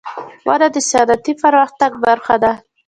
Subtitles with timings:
[0.47, 2.53] •ونه د صنعتي پرمختګ برخه ده.